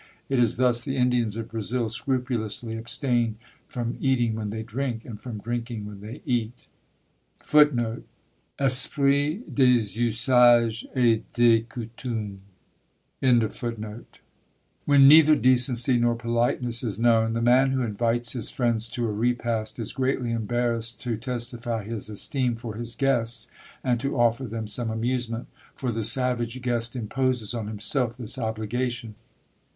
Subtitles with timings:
[0.29, 5.21] It is thus the Indians of Brazil scrupulously abstain from eating when they drink, and
[5.21, 6.67] from drinking when they eat.
[7.51, 7.67] When
[15.07, 19.77] neither decency nor politeness is known, the man who invites his friends to a repast
[19.77, 23.51] is greatly embarrassed to testify his esteem for his guests,
[23.83, 25.45] and to offer them some amusement;
[25.75, 29.13] for the savage guest imposes on himself this obligation.